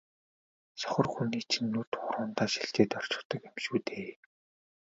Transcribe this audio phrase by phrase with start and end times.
[0.81, 4.11] сохор хүний чинь нүд хуруундаа шилжээд орчихдог юм шүү дээ.